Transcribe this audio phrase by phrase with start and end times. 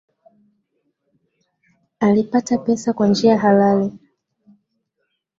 [1.99, 3.91] Alipata pesa kwa njia halali